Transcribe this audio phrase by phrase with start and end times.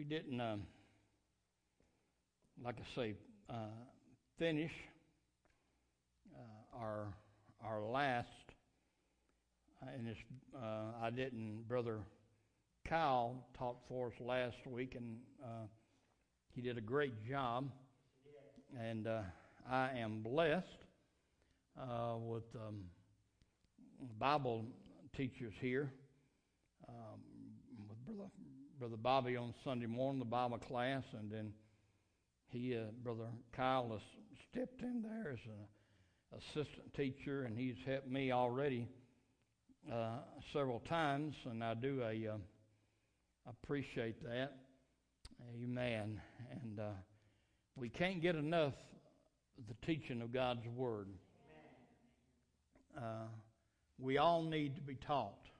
[0.00, 0.62] we didn't, um,
[2.64, 3.14] like I say,
[3.50, 3.68] uh,
[4.38, 4.72] finish
[6.34, 7.14] uh, our
[7.62, 8.26] our last,
[9.82, 10.18] uh, and it's,
[10.56, 11.98] uh, I didn't, Brother
[12.88, 15.66] Kyle taught for us last week, and uh,
[16.54, 17.70] he did a great job.
[18.80, 19.06] And
[19.70, 20.64] I am blessed
[21.76, 22.84] with um,
[24.18, 24.64] Bible
[25.14, 25.92] teachers here.
[26.88, 27.20] Um,
[27.86, 28.30] with Brother,
[28.80, 31.52] Brother Bobby on Sunday morning, the Bible class, and then
[32.48, 34.00] he, uh, Brother Kyle, has
[34.50, 38.88] stepped in there as an assistant teacher, and he's helped me already
[39.92, 40.20] uh,
[40.54, 42.38] several times, and I do a, uh,
[43.50, 44.56] appreciate that.
[45.62, 46.18] Amen.
[46.62, 46.92] And uh,
[47.76, 48.72] we can't get enough
[49.68, 51.08] the teaching of God's Word.
[52.96, 53.26] Uh,
[53.98, 55.50] we all need to be taught.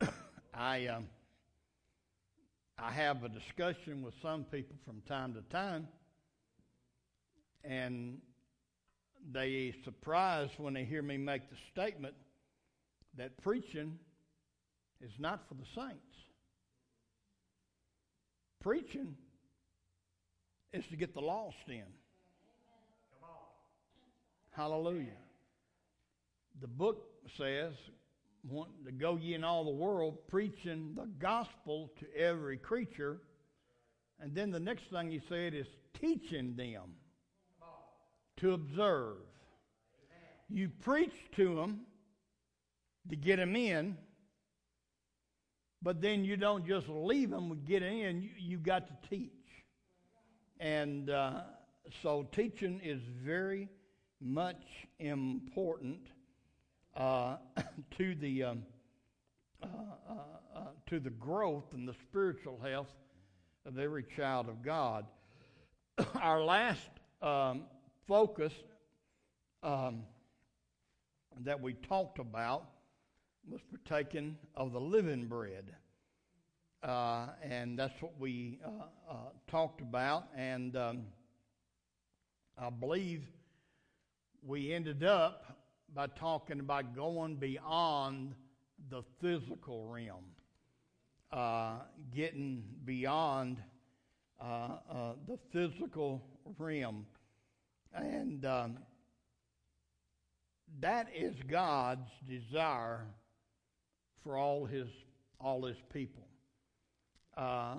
[0.54, 1.06] I um,
[2.78, 5.88] I have a discussion with some people from time to time,
[7.64, 8.18] and
[9.32, 12.14] they surprised when they hear me make the statement
[13.16, 13.98] that preaching
[15.00, 16.00] is not for the saints.
[18.60, 19.16] Preaching
[20.72, 21.84] is to get the lost in.
[24.50, 25.16] Hallelujah.
[26.60, 27.06] The book
[27.38, 27.72] says,
[28.48, 33.18] want to go ye in all the world preaching the gospel to every creature.
[34.20, 35.66] And then the next thing he said is
[36.00, 36.94] teaching them
[38.38, 39.16] to observe.
[40.48, 41.80] You preach to them
[43.10, 43.96] to get them in,
[45.82, 49.30] but then you don't just leave them with get in, you, you got to teach.
[50.58, 51.42] And uh,
[52.02, 53.68] so teaching is very
[54.20, 54.62] much
[54.98, 56.00] important
[56.96, 57.36] uh,
[57.98, 58.62] to the um,
[59.62, 60.12] uh, uh,
[60.54, 62.92] uh, to the growth and the spiritual health
[63.64, 65.06] of every child of God.
[66.20, 66.88] Our last
[67.22, 67.64] um,
[68.06, 68.52] focus
[69.62, 70.02] um,
[71.44, 72.64] that we talked about
[73.48, 75.72] was partaking of the living bread.
[76.82, 79.14] Uh, and that's what we uh, uh,
[79.50, 80.28] talked about.
[80.36, 81.02] And um,
[82.58, 83.24] I believe
[84.44, 85.56] we ended up
[85.94, 88.34] by talking about going beyond
[88.90, 90.24] the physical realm,
[91.32, 91.78] uh,
[92.14, 93.58] getting beyond
[94.40, 96.22] uh, uh, the physical
[96.58, 97.06] realm.
[97.94, 98.78] And um,
[100.80, 103.06] that is God's desire
[104.22, 104.88] for all his,
[105.40, 106.26] all his people.
[107.36, 107.76] Uh,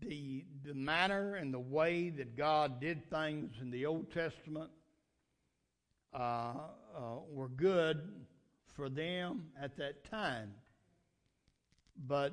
[0.00, 4.70] the, the manner and the way that God did things in the Old Testament
[6.96, 8.00] uh, were good
[8.74, 10.52] for them at that time.
[12.06, 12.32] But,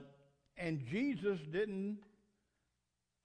[0.57, 1.97] and Jesus didn't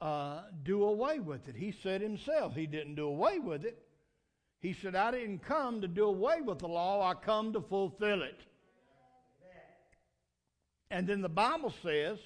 [0.00, 1.56] uh, do away with it.
[1.56, 3.78] He said himself, He didn't do away with it.
[4.61, 8.22] He said, I didn't come to do away with the law, I come to fulfill
[8.22, 8.41] it.
[10.91, 12.19] And then the Bible says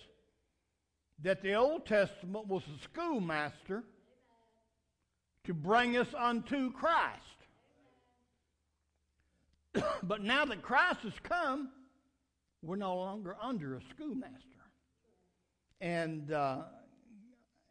[1.23, 3.83] that the Old Testament was a schoolmaster
[5.45, 7.23] to bring us unto Christ.
[10.03, 11.71] but now that Christ has come,
[12.63, 14.37] we're no longer under a schoolmaster.
[15.81, 16.63] And uh,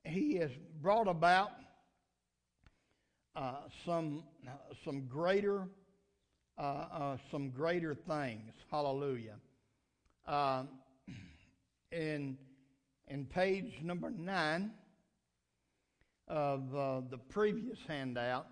[0.04, 1.52] he has brought about
[3.36, 3.56] uh,
[3.86, 4.24] some,
[4.86, 5.68] some greater
[6.60, 8.52] uh, uh, some greater things.
[8.72, 9.36] Hallelujah.
[10.28, 10.70] Um,
[11.92, 12.36] in,
[13.08, 14.72] in page number nine
[16.28, 18.48] of uh, the previous handout,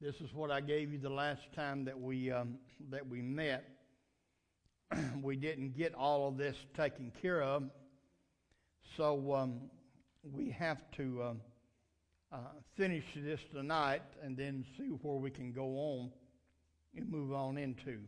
[0.00, 2.54] this is what I gave you the last time that we, um,
[2.90, 3.64] that we met.
[5.22, 7.64] we didn't get all of this taken care of,
[8.96, 9.60] so um,
[10.22, 11.40] we have to um,
[12.32, 12.38] uh,
[12.78, 16.10] finish this tonight and then see where we can go on
[16.96, 17.98] and move on into.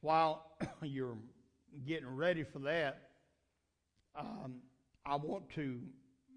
[0.00, 1.16] While you're
[1.86, 3.10] getting ready for that,
[4.18, 4.56] um,
[5.06, 5.78] I want to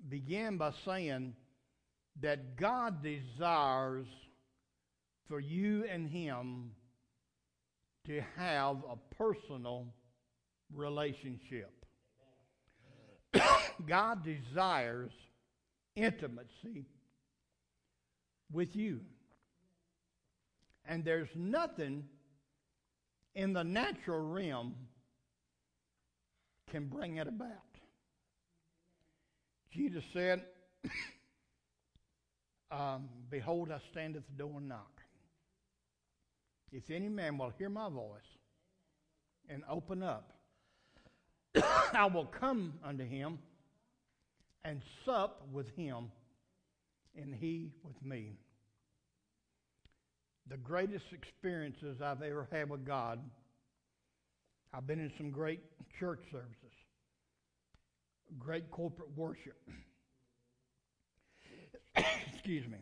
[0.08, 1.34] begin by saying
[2.22, 4.06] that God desires
[5.28, 6.72] for you and Him
[8.06, 9.88] to have a personal
[10.74, 11.86] relationship.
[13.88, 15.12] God desires
[15.96, 16.86] intimacy
[18.52, 19.02] with you.
[20.86, 22.06] And there's nothing
[23.36, 24.76] in the natural realm
[26.72, 27.52] can bring it about.
[29.72, 30.44] Jesus said,
[32.72, 34.97] um, Behold, I stand at the door and knock.
[36.72, 38.22] If any man will hear my voice
[39.50, 40.34] and open up,
[41.94, 43.40] I will come unto him
[44.66, 46.12] and sup with him,
[47.16, 48.34] and he with me.
[50.50, 53.20] The greatest experiences I've ever had with God,
[54.74, 55.62] I've been in some great
[56.00, 56.76] church services,
[58.38, 59.58] great corporate worship.
[62.34, 62.80] Excuse me.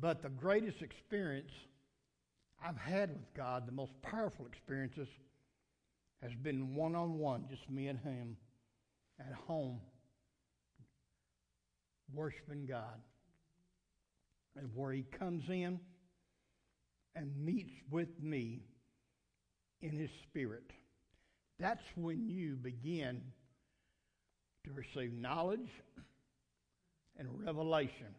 [0.00, 1.52] But the greatest experience
[2.62, 5.08] I've had with God, the most powerful experiences,
[6.22, 8.36] has been one on one, just me and Him
[9.20, 9.80] at home,
[12.12, 13.00] worshiping God.
[14.56, 15.80] And where He comes in
[17.14, 18.62] and meets with me
[19.82, 20.70] in His Spirit.
[21.58, 23.20] That's when you begin
[24.64, 25.68] to receive knowledge
[27.18, 28.14] and revelation.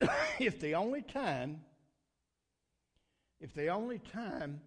[0.38, 1.60] if the only time,
[3.44, 4.58] if the only time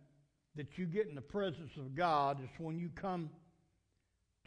[0.56, 3.32] that you get in the presence of God is when you come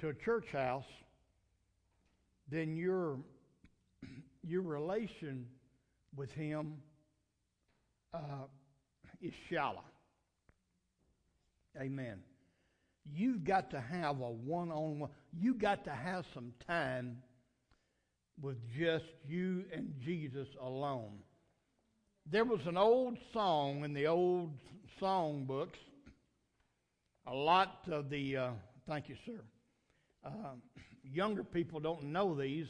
[0.00, 0.84] to a church house,
[2.48, 3.18] then your
[4.46, 5.46] your relation
[6.14, 6.74] with Him
[8.14, 8.46] uh,
[9.20, 9.82] is shallow.
[11.80, 12.20] Amen.
[13.12, 15.10] You've got to have a one-on-one.
[15.36, 17.18] you've got to have some time
[18.40, 21.18] with just you and Jesus alone.
[22.30, 24.52] There was an old song in the old
[25.00, 25.80] song books.
[27.26, 28.50] A lot of the, uh,
[28.88, 29.40] thank you, sir.
[30.24, 30.54] Uh,
[31.02, 32.68] younger people don't know these.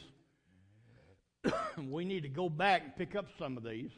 [1.91, 3.91] we need to go back and pick up some of these.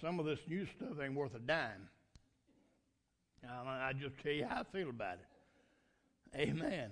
[0.00, 1.88] Some of this new stuff ain't worth a dime.
[3.48, 6.38] I just tell you how I feel about it.
[6.40, 6.90] Amen.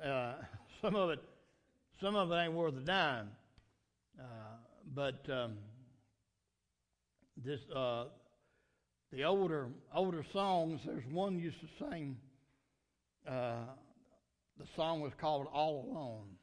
[0.00, 0.34] Uh,
[0.82, 1.18] some of it,
[2.00, 3.30] some of it ain't worth a dime.
[4.18, 4.22] Uh,
[4.94, 5.54] but um,
[7.44, 8.04] this, uh,
[9.12, 10.80] the older older songs.
[10.86, 12.16] There's one used to sing.
[13.28, 13.64] Uh,
[14.58, 16.36] the song was called "All Alone."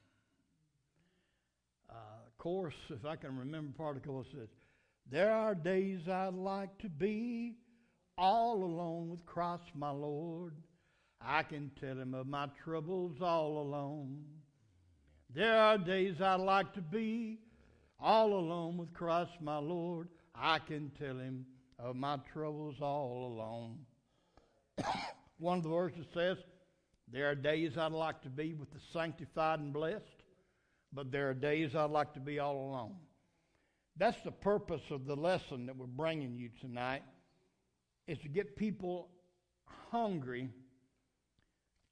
[2.43, 4.49] Chorus, if I can remember part of chorus, says,
[5.09, 7.55] "There are days I'd like to be
[8.17, 10.53] all alone with Christ, my Lord."
[11.21, 14.25] I can tell him of my troubles all alone.
[15.33, 17.39] There are days I'd like to be
[18.03, 20.09] all alone with Christ my Lord.
[20.35, 21.45] I can tell him
[21.79, 23.79] of my troubles all alone.
[25.39, 26.37] One of the verses says,
[27.11, 30.23] There are days I'd like to be with the sanctified and blessed,
[30.91, 32.95] but there are days I'd like to be all alone.
[33.97, 37.03] That's the purpose of the lesson that we're bringing you tonight,
[38.07, 39.09] is to get people
[39.91, 40.49] hungry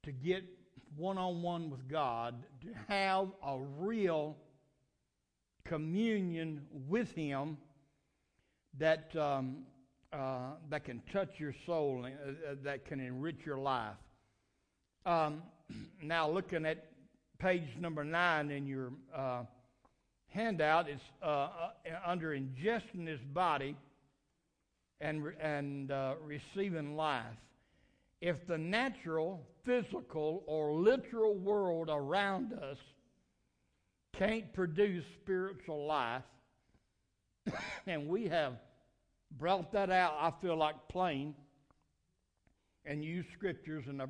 [0.04, 0.42] to get
[0.96, 4.36] one on one with God, to have a real
[5.64, 7.56] communion with Him
[8.78, 9.58] that, um,
[10.12, 13.96] uh, that can touch your soul, uh, that can enrich your life.
[15.04, 15.42] Um,
[16.02, 16.86] now, looking at
[17.38, 19.42] page number nine in your uh,
[20.28, 21.48] handout, it's uh, uh,
[22.06, 23.76] under ingesting His body
[25.00, 27.24] and, and uh, receiving life
[28.22, 32.78] if the natural, physical, or literal world around us
[34.16, 36.22] can't produce spiritual life,
[37.86, 38.54] and we have
[39.38, 41.34] brought that out, I feel like plain,
[42.84, 44.08] and used scriptures in the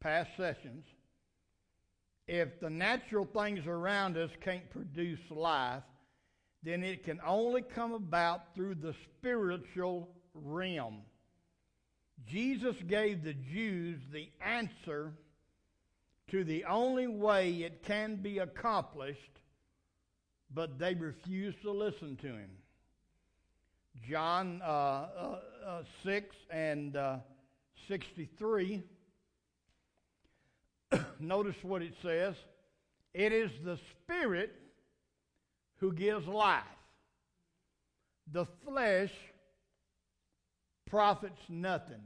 [0.00, 0.84] past sessions.
[2.26, 5.82] If the natural things around us can't produce life,
[6.62, 11.02] then it can only come about through the spiritual realm.
[12.26, 15.12] Jesus gave the Jews the answer
[16.30, 19.40] to the only way it can be accomplished,
[20.54, 22.50] but they refused to listen to him.
[24.08, 27.16] John uh, uh, uh, 6 and uh,
[27.88, 28.82] 63.
[31.20, 32.34] Notice what it says.
[33.12, 34.54] It is the Spirit
[35.76, 36.62] who gives life.
[38.32, 39.10] The flesh
[40.86, 42.02] profits nothing.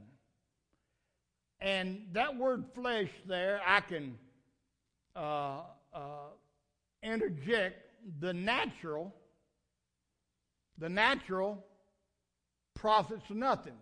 [1.61, 4.17] And that word flesh there, I can
[5.15, 5.61] uh,
[5.93, 6.29] uh,
[7.03, 7.88] interject
[8.19, 9.13] the natural.
[10.77, 11.63] The natural
[12.75, 13.77] profits nothing.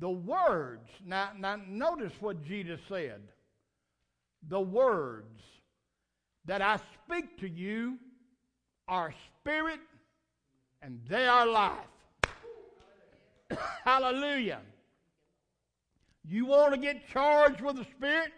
[0.00, 3.20] The words, now, now notice what Jesus said.
[4.48, 5.42] The words
[6.44, 7.98] that I speak to you
[8.86, 9.80] are spirit
[10.80, 11.76] and they are life.
[13.84, 14.60] Hallelujah.
[16.24, 18.32] You want to get charged with the Spirit?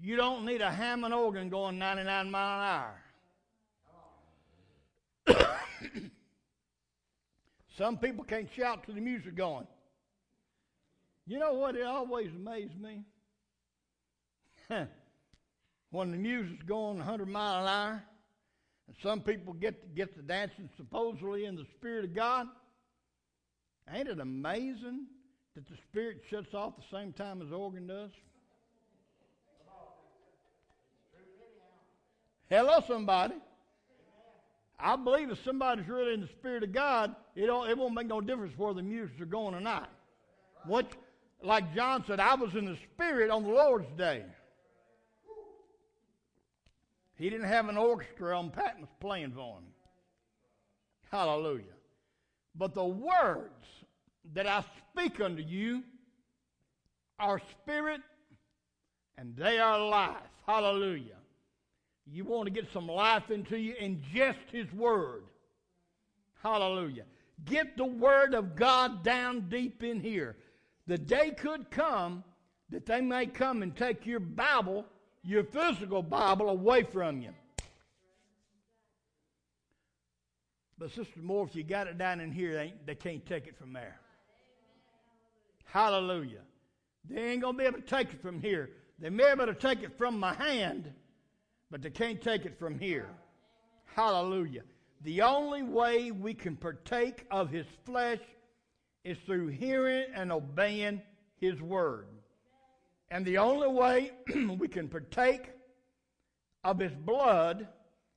[0.00, 2.94] You don't need a Hammond organ going 99 mile
[5.26, 5.42] an hour.
[7.76, 9.66] Some people can't shout to the music going.
[11.26, 11.74] You know what?
[11.74, 13.02] It always amazed me.
[15.90, 18.02] when the music's going 100 mile an hour,
[18.86, 22.46] and some people get to, get to dancing supposedly in the Spirit of God,
[23.92, 25.06] ain't it amazing
[25.56, 28.10] that the Spirit shuts off the same time as the organ does?
[32.50, 33.34] Hello, somebody.
[34.80, 38.20] I believe if somebody's really in the Spirit of God, it, it won't make no
[38.20, 39.90] difference where the music are going or not.
[40.64, 40.86] What,
[41.42, 44.24] like John said, I was in the Spirit on the Lord's day.
[47.16, 49.64] He didn't have an orchestra on Patmos playing for him.
[51.10, 51.64] Hallelujah.
[52.54, 53.64] But the words
[54.34, 55.82] that I speak unto you
[57.18, 58.00] are spirit
[59.16, 60.16] and they are life.
[60.46, 61.17] Hallelujah.
[62.10, 65.24] You want to get some life into you, ingest His Word.
[66.42, 67.04] Hallelujah.
[67.44, 70.36] Get the Word of God down deep in here.
[70.86, 72.24] The day could come
[72.70, 74.84] that they may come and take your Bible
[75.28, 77.34] your physical Bible away from you.
[80.78, 83.58] But Sister Moore, if you got it down in here, they, they can't take it
[83.58, 84.00] from there.
[85.64, 86.40] Hallelujah.
[87.10, 88.70] They ain't going to be able to take it from here.
[88.98, 90.92] They may be able to take it from my hand,
[91.70, 93.08] but they can't take it from here.
[93.84, 94.62] Hallelujah.
[95.02, 98.20] The only way we can partake of his flesh
[99.04, 101.02] is through hearing and obeying
[101.40, 102.06] his word.
[103.10, 104.12] And the only way
[104.58, 105.50] we can partake
[106.64, 107.68] of his blood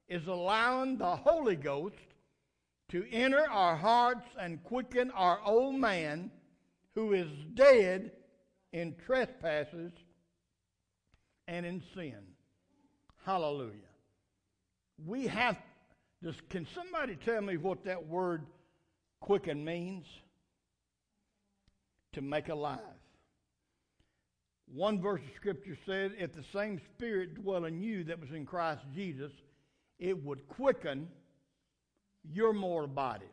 [0.10, 1.96] is allowing the Holy Ghost
[2.90, 6.30] to enter our hearts and quicken our old man
[6.94, 8.12] who is dead
[8.74, 9.94] in trespasses
[11.48, 12.18] and in sin.
[13.26, 13.72] Hallelujah.
[15.06, 15.58] We have
[16.22, 18.46] this, can somebody tell me what that word
[19.20, 20.06] quicken means?
[22.14, 22.80] To make alive.
[24.74, 28.46] One verse of Scripture said, if the same Spirit dwell in you that was in
[28.46, 29.32] Christ Jesus,
[30.00, 31.08] it would quicken
[32.24, 33.28] your mortal bodies.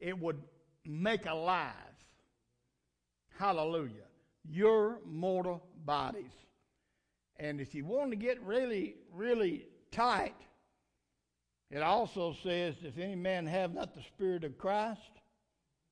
[0.00, 0.40] It would
[0.84, 1.72] make alive.
[3.38, 4.06] Hallelujah.
[4.48, 6.24] Your mortal bodies.
[7.38, 10.34] And if you want to get really, really tight,
[11.70, 15.00] it also says, if any man have not the Spirit of Christ,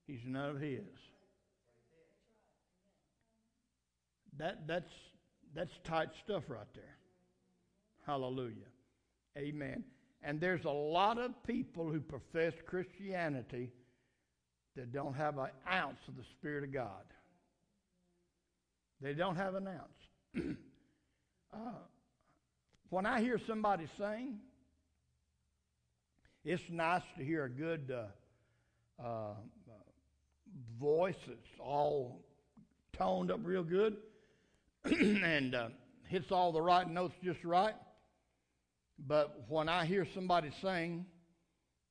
[0.07, 0.81] he's none of his.
[4.39, 4.93] That, that's,
[5.55, 6.97] that's tight stuff right there.
[8.07, 8.55] Hallelujah.
[9.37, 9.85] Amen.
[10.23, 13.73] And there's a lot of people who profess Christianity
[14.77, 17.05] that don't have an ounce of the Spirit of God.
[19.01, 20.57] They don't have an ounce.
[21.57, 21.73] uh,
[22.91, 24.39] when I hear somebody sing,
[26.45, 29.35] it's nice to hear a good uh, uh,
[30.79, 32.25] voice that's all
[32.97, 33.97] toned up real good.
[34.85, 35.69] and uh,
[36.09, 37.75] hits all the right notes just right.
[38.99, 41.07] But when I hear somebody sing,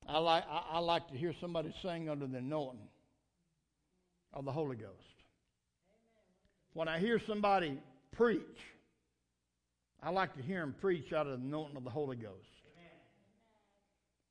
[0.07, 2.87] I like, I, I like to hear somebody sing under the anointing
[4.33, 4.91] of the Holy Ghost.
[6.73, 7.79] When I hear somebody
[8.11, 8.41] preach,
[10.05, 12.45] I like to hear him preach out of the anointing of the Holy Ghost.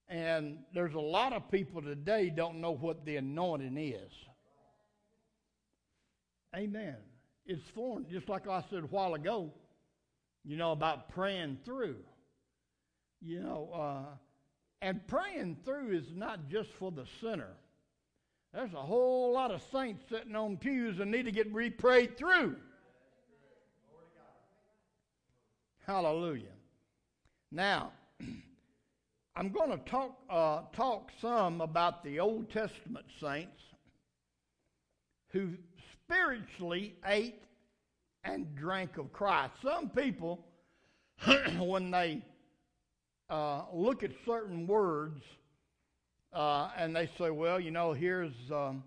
[0.09, 4.13] And there's a lot of people today don't know what the anointing is.
[6.55, 6.95] Amen
[7.45, 9.53] It's foreign, just like I said a while ago,
[10.45, 11.97] you know, about praying through.
[13.21, 14.15] You know, uh,
[14.81, 17.57] and praying through is not just for the sinner.
[18.53, 22.17] There's a whole lot of saints sitting on pews and need to get re prayed
[22.17, 22.55] through.
[25.87, 26.55] Hallelujah.
[27.53, 27.93] Now,
[29.37, 33.61] I'm going to talk, uh, talk some about the Old Testament saints
[35.31, 35.51] who
[36.05, 37.43] spiritually ate
[38.23, 39.53] and drank of Christ.
[39.63, 40.47] Some people,
[41.59, 42.23] when they
[43.29, 45.21] uh, look at certain words
[46.33, 48.83] uh, and they say, well, you know, here's, um,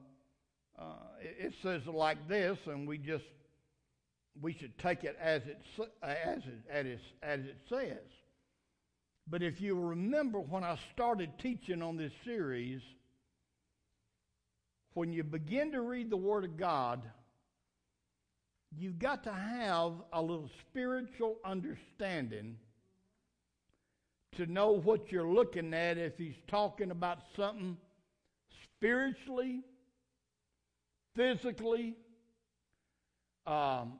[0.79, 3.25] uh, it, says like this, and we just,
[4.41, 5.61] we should take it as it,
[6.01, 7.97] as it, as it, as it says.
[9.29, 12.81] But if you remember when I started teaching on this series,
[14.93, 17.01] when you begin to read the Word of God,
[18.75, 22.57] you've got to have a little spiritual understanding
[24.37, 27.77] to know what you're looking at if he's talking about something
[28.63, 29.61] spiritually,
[31.15, 31.95] physically.
[33.45, 33.99] Um,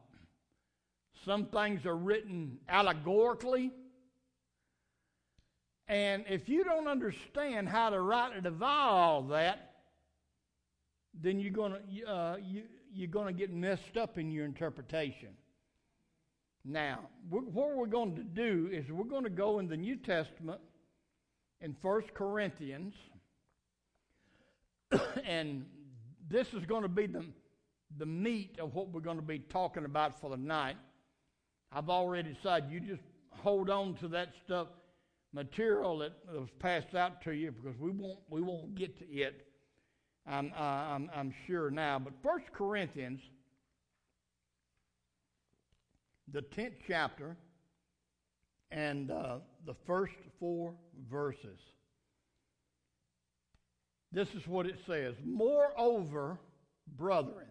[1.26, 3.72] some things are written allegorically.
[5.88, 9.72] And if you don't understand how to rightly divide all that,
[11.14, 15.30] then you're going to uh, you, you're going to get messed up in your interpretation.
[16.66, 20.60] Now, what we're going to do is we're going to go in the New Testament
[21.62, 22.94] in First Corinthians,
[25.26, 25.66] and
[26.30, 27.24] this is going to be the,
[27.98, 30.76] the meat of what we're going to be talking about for the night.
[31.72, 34.68] I've already decided you just hold on to that stuff,
[35.34, 39.48] material that was passed out to you, because we won't we won't get to it.
[40.26, 42.00] I'm uh, I'm, I'm sure now.
[42.00, 43.22] But First Corinthians,
[46.32, 47.38] the tenth chapter,
[48.72, 50.74] and uh, the first four
[51.10, 51.60] verses.
[54.12, 56.40] This is what it says Moreover,
[56.98, 57.48] brethren,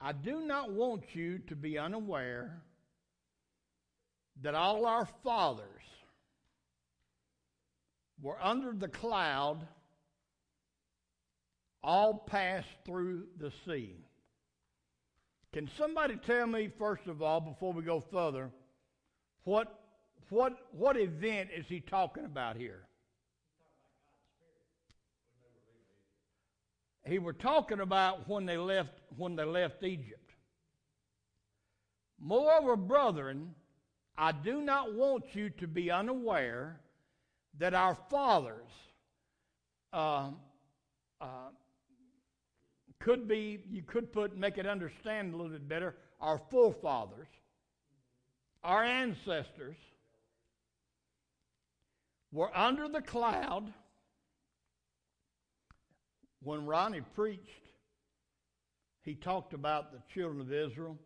[0.00, 2.62] I do not want you to be unaware
[4.42, 5.82] that all our fathers
[8.22, 9.66] were under the cloud,
[11.82, 13.96] all passed through the sea.
[15.52, 18.50] Can somebody tell me, first of all, before we go further,
[19.44, 19.80] what,
[20.28, 22.84] what, what event is he talking about here?
[27.06, 30.30] He were talking about when they left when they left Egypt.
[32.18, 33.54] Moreover, brethren,
[34.16, 36.80] I do not want you to be unaware
[37.58, 38.68] that our fathers
[39.92, 40.30] uh,
[41.20, 41.48] uh,
[43.00, 47.28] could be, you could put, make it understand a little bit better, our forefathers,
[48.62, 49.76] our ancestors
[52.30, 53.72] were under the cloud
[56.42, 57.68] when Ronnie preached,
[59.02, 60.98] he talked about the children of Israel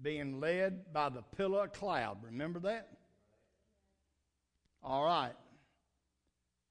[0.00, 2.18] being led by the pillar of cloud.
[2.24, 2.88] Remember that?
[4.82, 5.34] All right.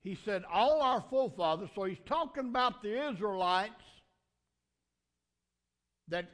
[0.03, 3.73] He said, All our forefathers, so he's talking about the Israelites
[6.07, 6.29] that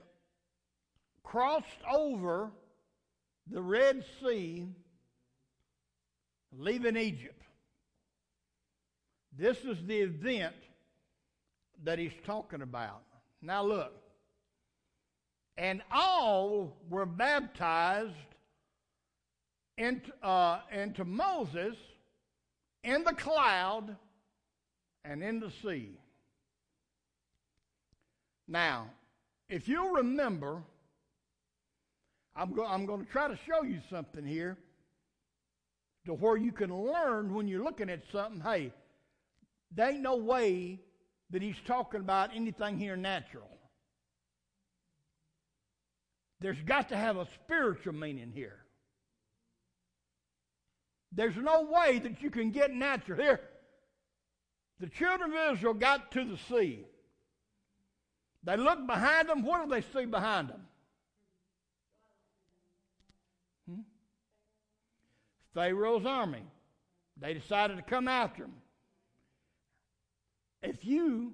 [1.24, 2.52] crossed over
[3.50, 4.68] the Red Sea,
[6.52, 7.42] leaving Egypt.
[9.38, 10.56] This is the event
[11.84, 13.04] that he's talking about.
[13.42, 13.94] Now, look.
[15.58, 18.14] And all were baptized
[19.78, 21.76] into, uh, into Moses
[22.84, 23.96] in the cloud
[25.04, 25.98] and in the sea.
[28.48, 28.90] Now,
[29.50, 30.62] if you remember,
[32.36, 34.58] I'm, go- I'm going to try to show you something here
[36.06, 38.72] to where you can learn when you're looking at something hey,
[39.76, 40.80] there ain't no way
[41.32, 43.50] that he's talking about anything here natural.
[46.40, 48.60] There's got to have a spiritual meaning here.
[51.12, 53.20] There's no way that you can get natural.
[53.20, 53.40] Here,
[54.80, 56.86] the children of Israel got to the sea.
[58.44, 59.44] They look behind them.
[59.44, 60.62] What do they see behind them?
[63.70, 63.82] Hmm?
[65.54, 66.44] Pharaoh's army.
[67.20, 68.54] They decided to come after him.
[70.68, 71.32] If you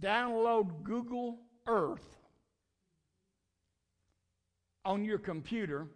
[0.00, 2.04] download Google Earth
[4.84, 5.86] on your computer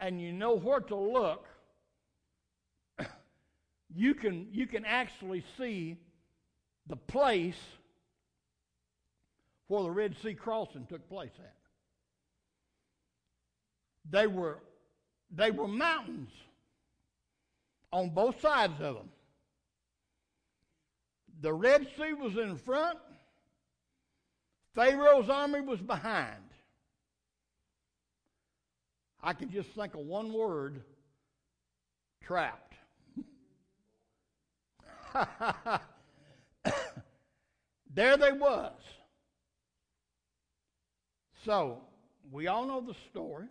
[0.00, 1.44] and you know where to look,
[3.94, 5.98] you can, you can actually see
[6.86, 7.60] the place
[9.66, 11.54] where the Red Sea crossing took place at.
[14.10, 14.60] They were,
[15.30, 16.30] they were mountains
[17.92, 19.10] on both sides of them.
[21.40, 22.98] The Red Sea was in front,
[24.74, 26.42] Pharaoh's army was behind.
[29.22, 30.82] I could just think of one word
[32.22, 32.74] trapped.
[37.94, 38.72] there they was.
[41.44, 41.82] So,
[42.30, 43.46] we all know the story.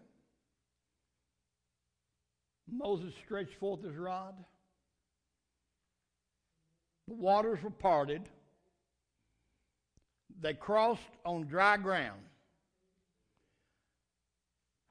[2.70, 4.36] Moses stretched forth his rod.
[7.08, 8.24] The waters were parted.
[10.42, 12.20] They crossed on dry ground.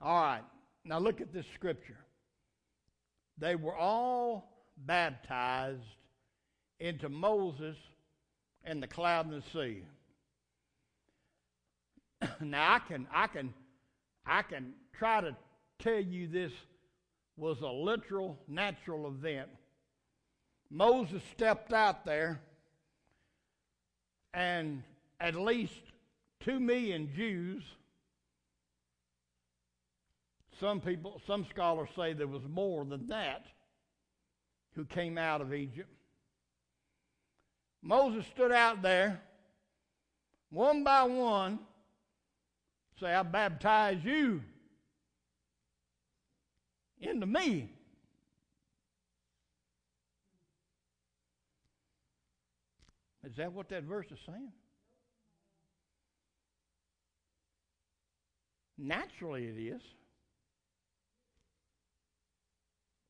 [0.01, 0.45] All right,
[0.85, 1.99] now look at this scripture.
[3.39, 5.81] They were all baptized
[6.81, 7.77] into Moses
[8.65, 9.83] and the cloud and the sea.
[12.41, 13.55] now I can I can
[14.25, 15.37] I can try to
[15.79, 16.53] tell you this
[17.37, 19.49] was a literal natural event
[20.71, 22.41] Moses stepped out there,
[24.35, 24.83] and
[25.21, 25.81] at least
[26.41, 27.63] two million Jews,
[30.61, 33.47] some people, some scholars say there was more than that,
[34.75, 35.91] who came out of Egypt.
[37.83, 39.21] Moses stood out there,
[40.51, 41.59] one by one,
[43.01, 44.43] say, I baptize you
[47.01, 47.71] into me.
[53.27, 54.53] Is that what that verse is saying?
[58.79, 59.83] Naturally, it is.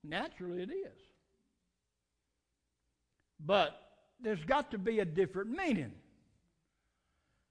[0.03, 0.99] Naturally, it is.
[3.45, 3.79] But
[4.19, 5.93] there's got to be a different meaning.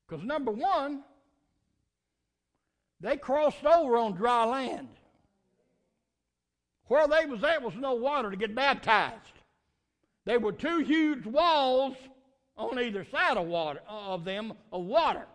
[0.08, 1.04] Because, number one,
[2.99, 4.88] they crossed over on dry land.
[6.88, 9.34] Where they was at was no water to get baptized.
[10.25, 11.95] There were two huge walls
[12.58, 15.26] on either side of water of them of water.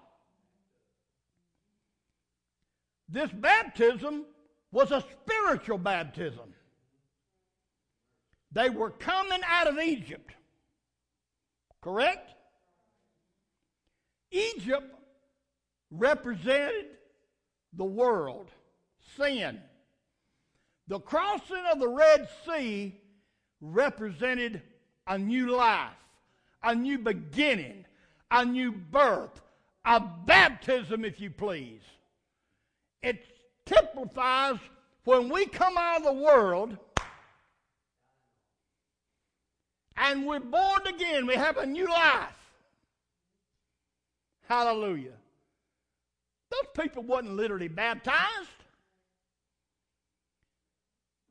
[3.08, 4.24] This baptism
[4.72, 6.54] was a spiritual baptism.
[8.52, 10.32] They were coming out of Egypt.
[11.80, 12.34] Correct?
[14.30, 14.94] Egypt
[15.90, 16.86] represented
[17.72, 18.50] the world,
[19.16, 19.60] sin.
[20.88, 23.00] The crossing of the Red Sea
[23.60, 24.62] represented
[25.06, 25.90] a new life,
[26.62, 27.84] a new beginning,
[28.30, 29.40] a new birth,
[29.84, 31.82] a baptism, if you please.
[33.02, 33.24] It
[33.64, 34.58] typifies
[35.04, 36.76] when we come out of the world
[39.96, 42.36] and we're born again, we have a new life.
[44.48, 45.12] Hallelujah.
[46.50, 48.48] Those people wasn't literally baptized.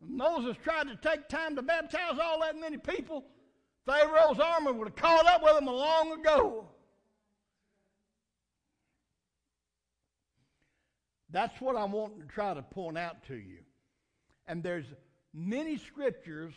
[0.02, 3.26] Moses tried to take time to baptize all that many people.
[3.90, 6.68] Pharaoh's army would have caught up with them long ago.
[11.32, 13.60] That's what I want to try to point out to you.
[14.48, 14.86] And there's
[15.34, 16.54] many scriptures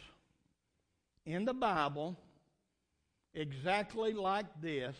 [1.25, 2.18] in the Bible
[3.35, 4.97] exactly like this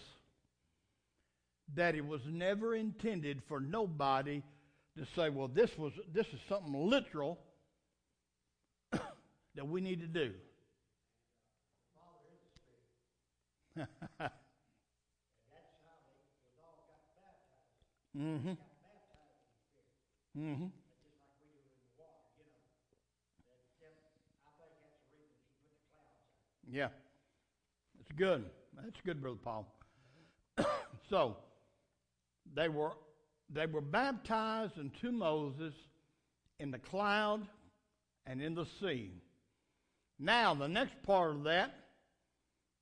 [1.75, 4.43] that it was never intended for nobody
[4.97, 7.39] to say, well, this was this is something literal
[8.93, 10.33] that we need to do.
[18.17, 18.53] Mm-hmm.
[20.39, 20.67] Mm-hmm.
[26.73, 26.89] Yeah.
[27.99, 28.47] That's good.
[28.75, 29.67] That's good, Brother Paul.
[31.11, 31.37] so
[32.55, 32.93] they were
[33.51, 35.75] they were baptized into Moses
[36.59, 37.47] in the cloud
[38.27, 39.11] and in the sea.
[40.19, 41.75] Now the next part of that,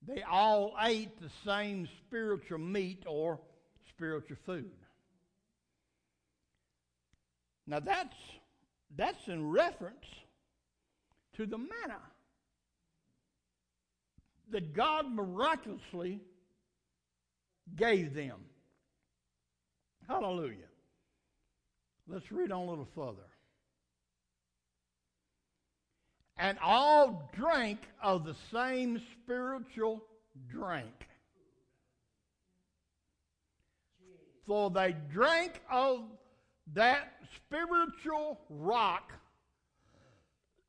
[0.06, 3.38] they all ate the same spiritual meat or
[3.88, 4.70] spiritual food.
[7.66, 8.16] Now that's
[8.96, 10.06] that's in reference
[11.34, 12.00] to the manna
[14.50, 16.20] that God miraculously
[17.76, 18.40] gave them.
[20.08, 20.66] Hallelujah.
[22.08, 23.29] Let's read on a little further.
[26.40, 30.02] And all drank of the same spiritual
[30.48, 31.06] drink.
[34.46, 36.00] For they drank of
[36.72, 39.12] that spiritual rock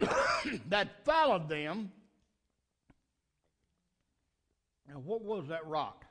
[0.68, 1.90] that followed them.
[4.90, 6.04] Now, what was that rock?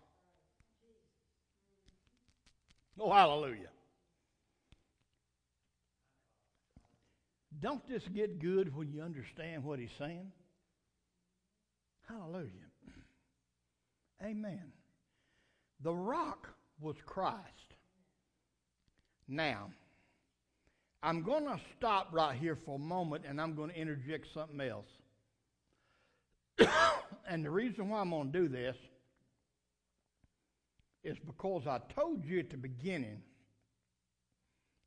[2.99, 3.69] Oh, hallelujah.
[7.61, 10.33] Don't this get good when you understand what he's saying?
[12.09, 12.49] Hallelujah.
[14.23, 14.73] Amen.
[15.83, 16.49] The rock
[16.81, 17.39] was Christ.
[19.29, 19.71] Now,
[21.03, 24.61] I'm going to stop right here for a moment and I'm going to interject something
[24.61, 24.87] else.
[27.29, 28.77] and the reason why I'm going to do this
[31.05, 33.23] is because I told you at the beginning.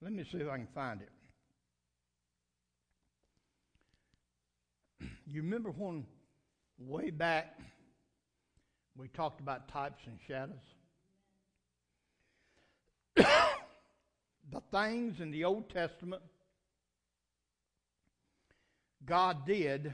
[0.01, 1.09] Let me see if I can find it.
[5.25, 6.05] You remember when
[6.77, 7.57] way back
[8.97, 10.55] we talked about types and shadows?
[13.15, 16.21] the things in the Old Testament
[19.05, 19.93] God did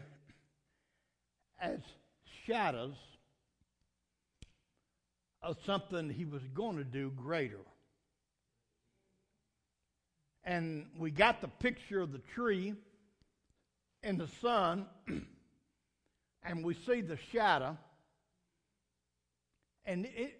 [1.59, 1.79] as
[2.45, 2.95] shadows
[5.41, 7.59] of something he was going to do greater.
[10.43, 12.73] And we got the picture of the tree
[14.03, 14.85] in the sun,
[16.43, 17.77] and we see the shadow.
[19.85, 20.39] And it,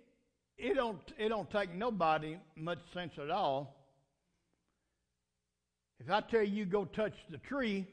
[0.58, 3.76] it, don't, it don't take nobody much sense at all.
[6.00, 7.86] If I tell you go touch the tree,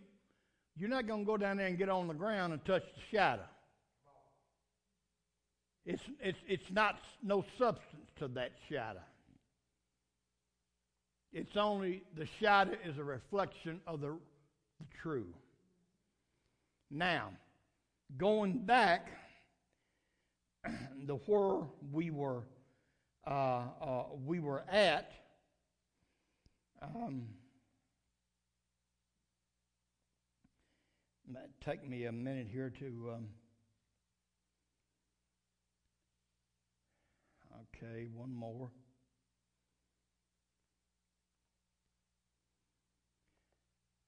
[0.77, 3.17] you're not going to go down there and get on the ground and touch the
[3.17, 3.43] shadow.
[5.85, 9.01] It's, it's, it's not no substance to that shadow.
[11.33, 15.27] It's only the shadow is a reflection of the, the true.
[16.91, 17.31] Now,
[18.17, 19.11] going back
[21.07, 22.45] the where we were
[23.27, 25.13] uh, uh, we were at.
[26.81, 27.27] Um,
[31.65, 33.11] take me a minute here to.
[33.15, 33.29] Um,
[37.75, 38.71] okay, one more.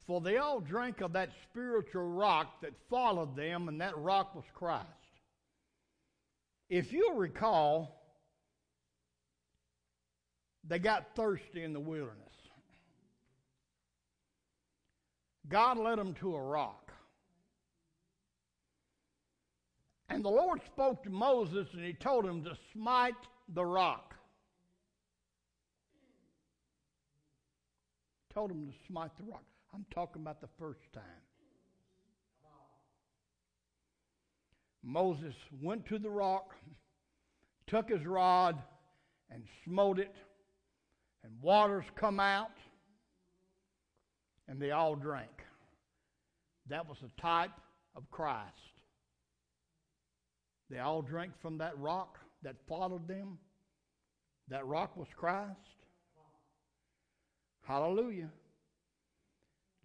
[0.09, 4.45] For they all drank of that spiritual rock that followed them, and that rock was
[4.55, 4.87] Christ.
[6.71, 8.01] If you'll recall,
[10.67, 12.17] they got thirsty in the wilderness.
[15.47, 16.91] God led them to a rock.
[20.09, 23.13] And the Lord spoke to Moses and he told him to smite
[23.55, 24.15] the rock.
[28.33, 29.45] Told him to smite the rock.
[29.75, 31.03] I'm talking about the first time.
[34.83, 36.55] Moses went to the rock,
[37.67, 38.57] took his rod,
[39.31, 40.15] and smote it,
[41.23, 42.57] and waters come out,
[44.47, 45.31] and they all drank.
[46.69, 47.51] That was a type
[47.97, 48.53] of Christ.
[50.71, 53.39] They all drank from that rock that followed them.
[54.49, 55.59] That rock was Christ.
[57.67, 58.31] Hallelujah.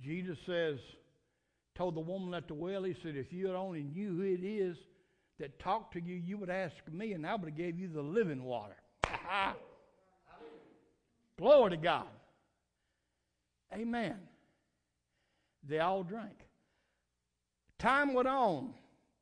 [0.04, 0.80] Jesus says,
[1.76, 4.78] told the woman at the well, he said, if you only knew who it is
[5.40, 8.02] that talked to you, you would ask me, and I would have gave you the
[8.02, 8.76] living water.
[11.38, 12.08] Glory to God.
[13.74, 14.16] Amen.
[15.68, 16.38] They all drank.
[17.80, 18.74] Time went on.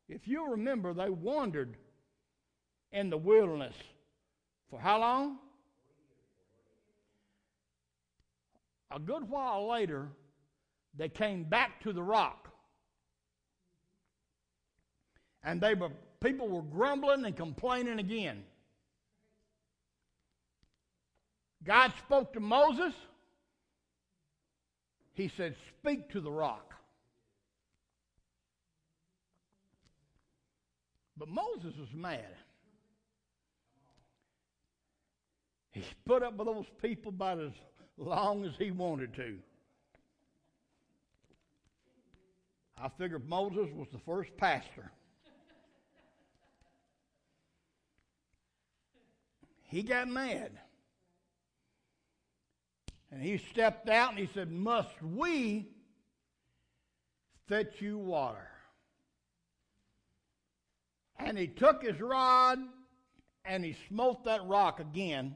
[0.09, 1.77] If you remember, they wandered
[2.91, 3.75] in the wilderness
[4.69, 5.37] for how long?
[8.93, 10.09] A good while later,
[10.97, 12.49] they came back to the rock.
[15.43, 18.43] And they were people were grumbling and complaining again.
[21.63, 22.93] God spoke to Moses.
[25.13, 26.73] He said, Speak to the rock.
[31.17, 32.25] But Moses was mad.
[35.71, 37.51] He put up with those people about as
[37.97, 39.37] long as he wanted to.
[42.81, 44.91] I figured Moses was the first pastor.
[49.71, 50.51] he got mad.
[53.09, 55.69] And he stepped out and he said, Must we
[57.47, 58.49] fetch you water?
[61.17, 62.59] And he took his rod
[63.45, 65.35] and he smote that rock again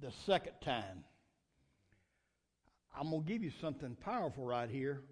[0.00, 1.04] the second time.
[2.98, 5.02] I'm going to give you something powerful right here.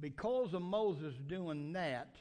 [0.00, 2.14] Because of Moses doing that,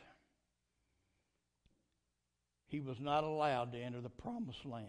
[2.67, 4.85] he was not allowed to enter the promised land.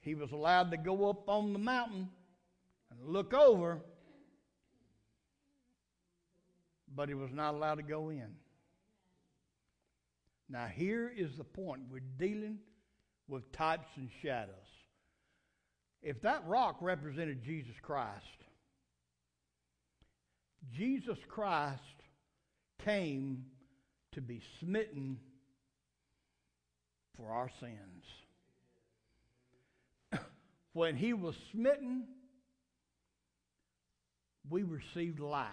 [0.00, 2.08] He was allowed to go up on the mountain
[2.90, 3.80] and look over,
[6.94, 8.34] but he was not allowed to go in.
[10.48, 12.58] Now, here is the point we're dealing
[13.28, 14.54] with types and shadows.
[16.02, 18.24] If that rock represented Jesus Christ,
[20.76, 21.80] Jesus Christ
[22.84, 23.44] came
[24.12, 25.18] to be smitten
[27.16, 28.04] for our sins.
[30.72, 32.04] when he was smitten,
[34.48, 35.48] we received life.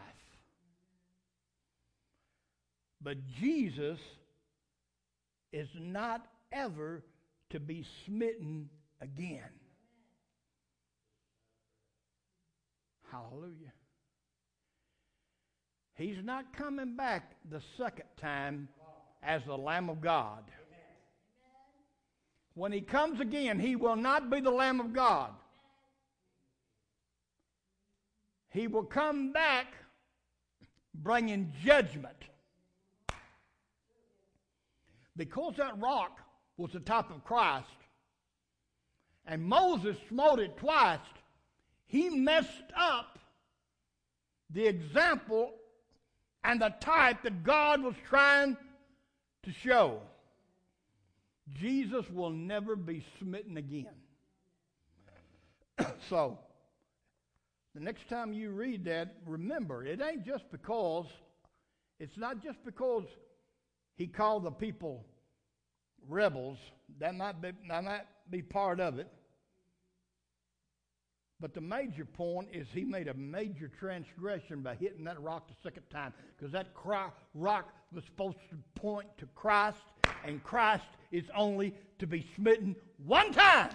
[3.02, 4.00] But Jesus
[5.54, 7.04] is not ever
[7.52, 8.70] to be smitten
[9.02, 9.44] again.
[13.12, 13.74] Hallelujah.
[15.98, 18.70] He's not coming back the second time
[19.24, 20.44] as the Lamb of God.
[22.54, 25.32] When he comes again, he will not be the Lamb of God.
[28.50, 29.68] He will come back
[30.94, 32.16] bringing judgment.
[35.16, 36.20] Because that rock
[36.58, 37.66] was the top of Christ,
[39.26, 41.00] and Moses smote it twice,
[41.88, 43.18] he messed up
[44.52, 45.54] the example
[46.48, 48.56] and the type that God was trying
[49.44, 50.00] to show.
[51.60, 53.88] Jesus will never be smitten again.
[56.10, 56.40] so,
[57.76, 61.06] the next time you read that, remember, it ain't just because,
[62.00, 63.04] it's not just because
[63.98, 65.06] he called the people
[66.08, 66.58] rebels.
[67.00, 69.12] That might be, that might be part of it.
[71.40, 75.54] But the major point is he made a major transgression by hitting that rock the
[75.62, 79.78] second time because that cry, rock was supposed to point to Christ,
[80.26, 83.70] and Christ is only to be smitten one time.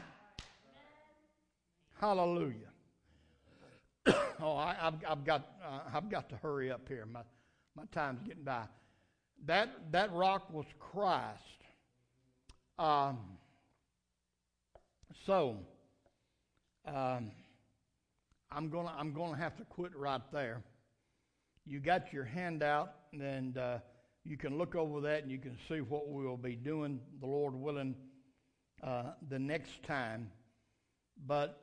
[2.00, 2.56] Hallelujah.
[4.40, 7.06] oh, I, have I've got uh, I've got to hurry up here.
[7.06, 7.20] My
[7.76, 8.64] my time's getting by.
[9.46, 11.38] That that rock was Christ.
[12.76, 13.18] Um,
[15.24, 15.58] so.
[16.84, 17.30] Um,
[18.54, 20.62] I'm gonna I'm gonna have to quit right there.
[21.64, 23.78] You got your handout, and uh,
[24.24, 27.26] you can look over that, and you can see what we will be doing, the
[27.26, 27.94] Lord willing,
[28.82, 30.30] uh, the next time.
[31.26, 31.60] But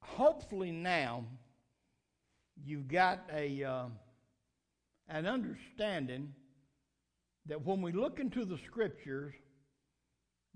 [0.00, 1.24] hopefully now
[2.64, 3.86] you've got a uh,
[5.08, 6.32] an understanding
[7.46, 9.34] that when we look into the scriptures,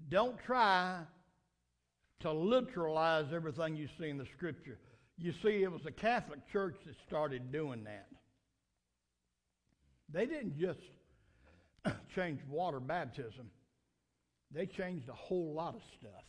[0.08, 1.00] don't try
[2.20, 4.78] to literalize everything you see in the scripture.
[5.20, 8.08] You see, it was the Catholic Church that started doing that.
[10.10, 10.80] They didn't just
[12.14, 13.50] change water baptism,
[14.50, 16.24] they changed a whole lot of stuff.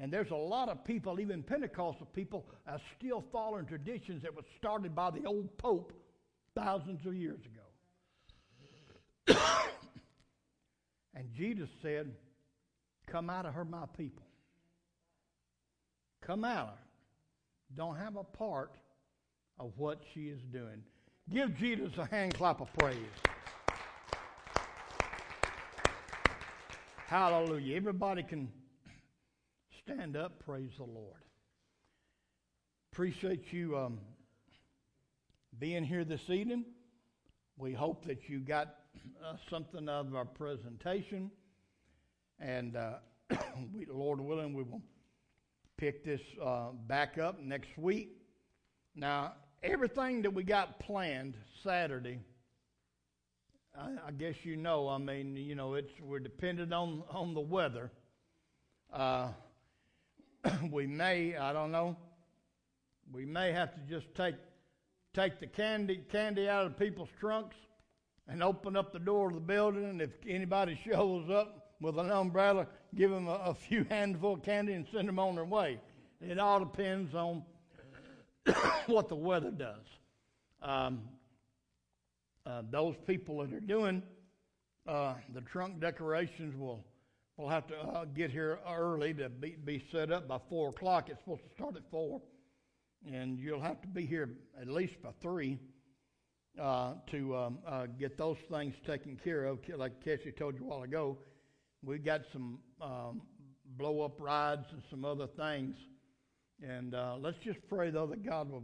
[0.00, 4.42] And there's a lot of people, even Pentecostal people, are still following traditions that were
[4.58, 5.92] started by the old Pope
[6.56, 7.38] thousands of years
[9.28, 9.38] ago.
[11.14, 12.10] and Jesus said,
[13.06, 14.24] Come out of her, my people.
[16.26, 16.68] Come out.
[16.68, 16.78] of
[17.76, 18.72] Don't have a part
[19.58, 20.82] of what she is doing.
[21.30, 22.96] Give Jesus a hand clap of praise.
[27.06, 27.76] Hallelujah.
[27.76, 28.48] Everybody can
[29.82, 30.44] stand up.
[30.44, 31.22] Praise the Lord.
[32.92, 33.98] Appreciate you um,
[35.58, 36.64] being here this evening.
[37.56, 38.76] We hope that you got
[39.24, 41.30] uh, something of our presentation.
[42.38, 42.94] And uh,
[43.74, 44.82] we, Lord willing, we will
[45.76, 48.16] pick this uh, back up next week.
[48.94, 52.20] Now, everything that we got planned Saturday,
[53.78, 54.88] I, I guess you know.
[54.88, 57.90] I mean, you know, it's we're dependent on on the weather.
[58.92, 59.28] Uh,
[60.70, 61.96] we may, I don't know,
[63.12, 64.36] we may have to just take
[65.14, 67.56] take the candy candy out of people's trunks
[68.28, 69.84] and open up the door of the building.
[69.84, 74.42] And if anybody shows up, with an umbrella, give them a, a few handful of
[74.42, 75.80] candy, and send them on their way.
[76.20, 77.42] It all depends on
[78.86, 79.84] what the weather does.
[80.62, 81.02] Um,
[82.46, 84.02] uh, those people that are doing
[84.86, 86.84] uh, the trunk decorations will
[87.36, 91.08] will have to uh, get here early to be, be set up by four o'clock.
[91.08, 92.20] It's supposed to start at four,
[93.10, 94.28] and you'll have to be here
[94.60, 95.58] at least by three
[96.60, 99.60] uh, to um, uh, get those things taken care of.
[99.74, 101.18] Like Cassie told you a while ago,
[101.84, 103.22] we got some um,
[103.76, 105.76] blow up rides and some other things.
[106.62, 108.62] And uh, let's just pray, though, that God will,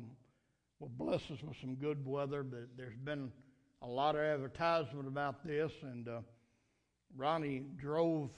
[0.79, 2.43] will bless us with some good weather.
[2.43, 3.33] But there's been
[3.83, 5.73] a lot of advertisement about this.
[5.83, 6.21] And uh,
[7.17, 8.31] Ronnie drove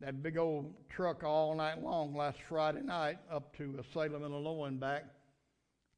[0.00, 4.66] that big old truck all night long last Friday night up to uh, Salem, Illinois,
[4.66, 5.04] and back.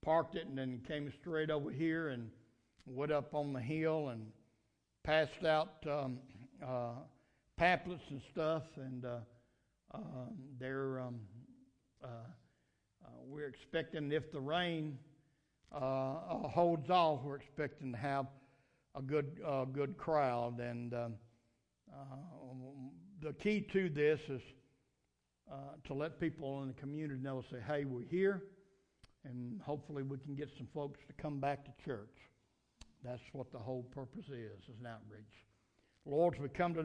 [0.03, 2.31] Parked it and then came straight over here and
[2.87, 4.29] went up on the hill and
[5.05, 6.19] passed out um,
[6.67, 6.93] uh,
[7.59, 9.19] pamphlets and stuff, and uh,
[9.93, 9.99] uh,
[10.61, 11.17] they're um,
[12.03, 14.97] uh, uh, we're expecting if the rain
[15.73, 16.15] uh,
[16.49, 18.27] holds off, we're expecting to have
[18.95, 19.41] a good
[19.73, 20.61] good crowd.
[20.61, 21.15] And um,
[23.21, 24.41] the key to this is
[25.87, 28.43] to let people in the community know, say, "Hey, we're here."
[29.25, 32.17] and hopefully we can get some folks to come back to church.
[33.05, 35.25] That's what the whole purpose is, is an outreach.
[36.05, 36.83] Lord, we come to